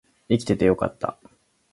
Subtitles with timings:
[0.29, 1.19] 生きててよかった